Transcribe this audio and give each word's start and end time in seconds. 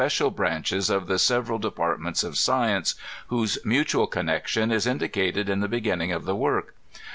Xl 0.01 0.05
cial 0.23 0.35
branches 0.35 0.89
of 0.89 1.05
the 1.05 1.19
seyeral 1.19 1.61
departmente 1.61 2.23
of 2.23 2.35
science, 2.35 2.95
whose 3.27 3.59
mutual 3.63 4.07
connection 4.07 4.71
is 4.71 4.87
indicated 4.87 5.47
in 5.47 5.59
the 5.59 5.67
beginning 5.67 6.11
of 6.11 6.25
the 6.25 6.35
work. 6.35 6.73